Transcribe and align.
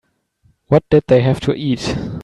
What 0.65 0.83
did 0.89 1.03
they 1.07 1.21
have 1.21 1.39
to 1.41 1.53
eat? 1.53 1.95